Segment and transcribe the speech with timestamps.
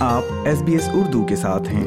[0.00, 1.86] آپ S B S Urdu کے ساتھ ہیں۔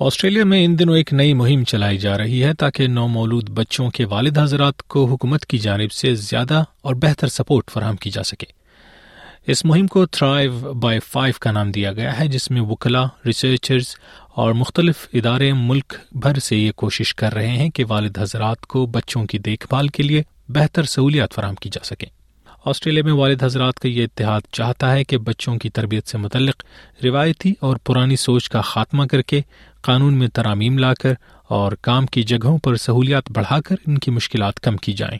[0.00, 3.90] آسٹریلیا میں ان دنوں ایک نئی مہم چلائی جا رہی ہے تاکہ نو مولود بچوں
[3.90, 8.22] کے والد حضرات کو حکومت کی جانب سے زیادہ اور بہتر سپورٹ فراہم کی جا
[8.22, 8.46] سکے۔
[9.46, 13.86] اس مہم کو تھرائیو بائی فائیو کا نام دیا گیا ہے، جس میں وکلا ریسرچرز
[14.34, 18.86] اور مختلف ادارے ملک بھر سے یہ کوشش کر رہے ہیں کہ والد حضرات کو
[18.86, 22.23] بچوں کی دیکھ بھال کے لیے بہتر سہولیات فراہم کی جا سکیں۔
[22.64, 26.64] آسٹریلیا میں والد حضرات کا یہ اتحاد چاہتا ہے کہ بچوں کی تربیت سے متعلق
[27.04, 29.40] روایتی اور پرانی سوچ کا خاتمہ کر کے
[29.82, 31.14] قانون میں ترامیم لا کر
[31.48, 35.18] اور کام کی جگہوں پر سہولیات بڑھا کر ان کی مشکلات کم کی جائیں۔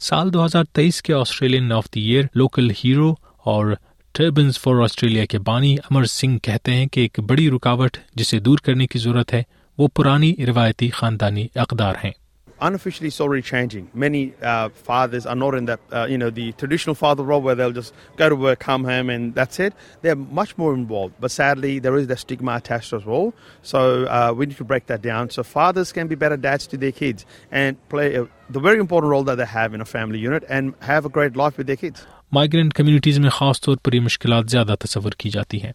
[0.00, 3.14] سال دو ہزار تیئیس کے Australian of the year local hero
[3.44, 3.74] اور
[4.12, 8.58] ٹربنز فار آسٹریلیا کے بانی امر سنگھ کہتے ہیں کہ ایک بڑی رکاوٹ جسے دور
[8.58, 9.42] کرنے کی ضرورت ہے
[9.78, 12.12] وہ پرانی روایتی خاندانی اقدار ہیں۔
[12.60, 13.88] Unofficially it's already changing.
[13.94, 17.54] Many uh, fathers are not in that, uh, you know, the traditional father role where
[17.54, 19.74] they'll just go to work, come home, and that's it.
[20.02, 21.14] They're much more involved.
[21.20, 23.34] But sadly, there is that stigma attached as well.
[23.62, 25.30] So uh, we need to break that down.
[25.30, 29.10] So fathers can be better dads to their kids and play a, the very important
[29.10, 31.76] role that they have in a family unit and have a great life with their
[31.76, 32.06] kids.
[32.32, 35.72] Migrant communities میں خاص طور پر یہ مشکلات زیادہ تصور کی جاتی ہیں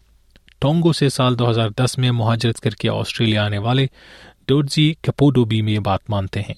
[0.61, 3.85] ٹونگو سے سال دو ہزار دس میں مہاجرت کر کے آسٹریلیا آنے والے
[4.47, 6.53] ڈوڈزی کپوڈو بھی میں یہ بات مانتے ہیں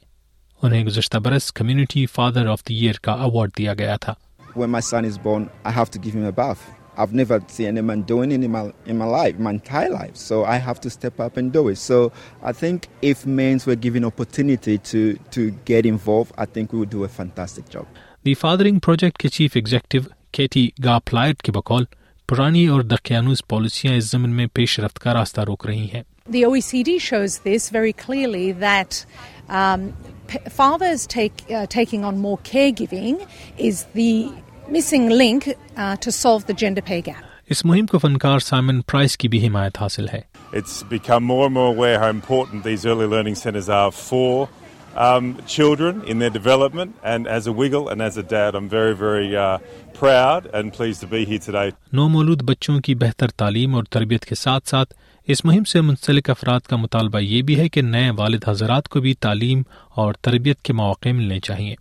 [0.64, 4.14] انہیں گزشتہ برس community father of the year کا اوارڈ دیا گیا تھا
[4.56, 6.64] When my son is born, I have to give him a bath.
[6.98, 10.16] I've never seen anyone doing it in my, in my life, my entire life.
[10.16, 11.80] So I have to step up and do it.
[11.80, 11.98] So
[12.44, 16.92] I think if men were given opportunity to, to get involved, I think we would
[16.92, 17.86] do a fantastic job.
[18.26, 20.00] The fathering project کے chief executive
[20.32, 21.86] Katie Goplin کے بقول
[22.30, 26.46] پرانی اور دقیانوس پالیسیاں اس زمن میں پیش رفت کا راستہ روک رہی ہیں The
[26.46, 29.06] OECD shows this very clearly that
[29.50, 29.82] um,
[30.50, 33.26] fathers take, uh, taking on more caregiving
[33.58, 34.30] is the
[34.70, 37.24] missing link uh, to solve the gender pay gap.
[37.52, 40.22] اس مہم کو فنکار سائمن پرائس کی بھی حمایت حاصل ہے
[40.60, 44.48] It's become more and more aware how important these early learning centres are for
[44.96, 46.96] um, children in their development.
[47.04, 49.58] And as a wiggle and as a dad, I'm very, very uh,
[49.94, 51.70] proud and pleased to be here today.
[51.94, 54.94] نو مولود بچوں کی بہتر تعلیم اور تربیت کے ساتھ ساتھ
[55.28, 59.02] اس مہم سے منسلک افراد کا مطالبہ یہ بھی ہے کہ نئے والد حضرات کو
[59.02, 59.62] بھی تعلیم
[59.96, 61.76] اور تربیت کے مواقع ملنے چاہیے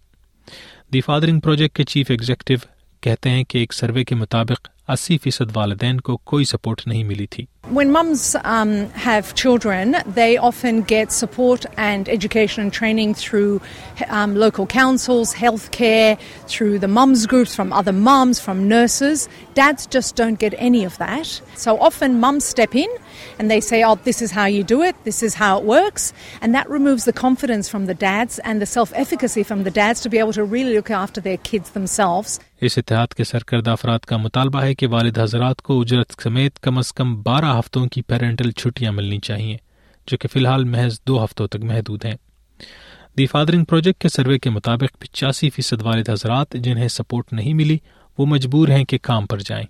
[0.93, 2.55] دی فادرنگ پروجیکٹ کے چیف ایگزیکٹو
[3.03, 7.27] کہتے ہیں کہ ایک سروے کے مطابق اسی فیصد والدین کو کوئی سپورٹ نہیں ملی
[7.27, 8.37] تھی۔ When mums
[9.07, 13.59] have children they often get support and education training through
[14.35, 16.15] locals health care
[16.49, 17.27] through the mums
[17.57, 22.45] from other mum from nurses dads just don't get any of that so often mums
[22.45, 22.97] step in
[23.39, 26.13] and they say, oh, this is how you do it, this is how it works.
[26.41, 30.01] And that removes the confidence from the dads and the self efficacy from the dads
[30.03, 32.39] to be able to really look after their kids themselves.
[32.63, 36.79] اس اتحاد کے سرکردہ افراد کا مطالبہ ہے کہ والد حضرات کو اجرت سمیت کم
[36.79, 39.57] از کم بارہ ہفتوں کی پیرنٹل چھٹیاں ملنی چاہیے
[40.09, 42.15] جو کہ فی الحال محض دو ہفتوں تک محدود ہیں
[43.19, 47.77] دی فادرنگ پروجیکٹ کے سروے کے مطابق پچاسی فیصد والد حضرات جنہیں سپورٹ نہیں ملی
[48.19, 49.65] وہ مجبور ہیں کہ کام پر جائیں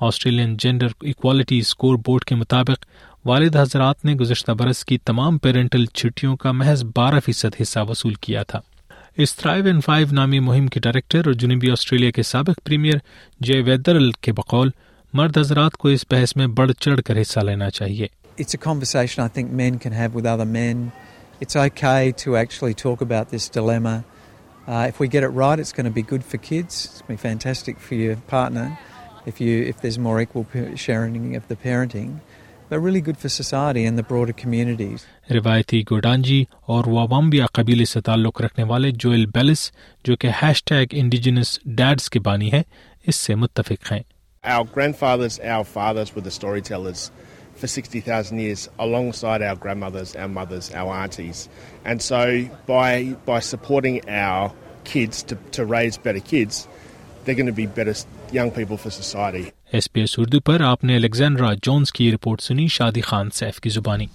[0.00, 2.84] Australian gender equality scoreboard کے مطابق
[3.24, 8.14] والد حضرات نے گزشتہ برس کی تمام پیرنٹل چھٹیوں کا محض بارہ فیصد حصہ وصول
[8.14, 8.60] کیا تھا
[9.16, 12.98] اس تھرائیو اینڈ فائیو نامی مہم کے ڈائریکٹر اور جنوبی آسٹریلیا کے سابق پریمیئر
[13.40, 14.70] جے ویدرل کے بقول
[15.14, 19.20] مرد حضرات کو اس بحث میں بڑھ چڑھ کر حصہ لینا چاہیے It's a conversation
[19.22, 20.80] I think men can have with other men.
[21.40, 23.92] It's okay to actually talk about this dilemma.
[24.68, 26.80] Uh, if we get it right, it's going to be good for kids.
[26.86, 28.66] It's going to be fantastic for your partner
[29.26, 30.46] if, you, if there's more equal
[30.76, 32.20] sharing of the parenting.
[32.68, 35.06] But really good for society and the broader communities.
[35.30, 39.70] روایتی گوڈانجی اور ووامبیا قبیلے سے تعلق رکھنے والے Joel بیلس
[40.04, 42.62] جو کہ hash tag indigenous deeds کے بانی ہے
[43.06, 44.02] اس سے متفق ہیں
[44.44, 47.10] Our grandfathers, our fathers were the storytellers
[47.56, 51.48] for 60,000 years alongside our grandmothers, our mothers, our aunties.
[51.84, 54.52] And so by, by supporting our
[54.84, 56.68] kids to, to raise better kids,
[57.24, 57.94] they're going to be better
[58.32, 59.44] young people for society.
[59.70, 63.60] S P S Urdu پر آپ نے Alexandra Jones کی report سنی Shadi Khan safe
[63.60, 64.06] کی زبانی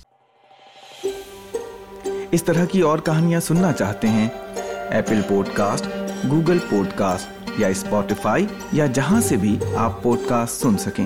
[2.31, 4.27] اس طرح کی اور کہانیاں سننا چاہتے ہیں
[4.89, 5.85] Apple podcast
[6.31, 11.05] Google podcast یا اسپوٹیفائی یا جہاں سے بھی آپ پوڈ کاسٹ سن سکیں